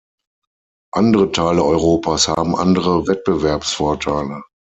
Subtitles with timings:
[0.95, 4.41] Andere Teile Europas haben andere Wettbewerbsvorteile.